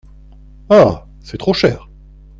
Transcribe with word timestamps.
Ah! 0.71 1.05
c’est 1.21 1.37
trop 1.37 1.53
cher! 1.53 1.87